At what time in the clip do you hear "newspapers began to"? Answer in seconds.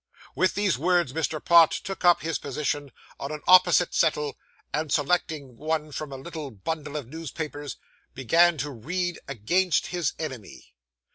7.07-8.71